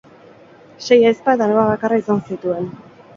Sei 0.85 0.97
ahizpa 1.09 1.35
eta 1.37 1.49
neba 1.51 1.65
bakarra 1.67 1.99
izan 2.05 2.25
zituen. 2.31 2.67